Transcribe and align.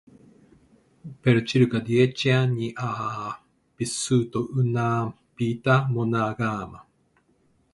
Per 1.23 1.43
circa 1.43 1.77
dieci 1.77 2.31
anni 2.31 2.71
ha 2.73 3.39
vissuto 3.75 4.49
una 4.53 5.15
vita 5.35 5.85
monogama. 5.87 6.83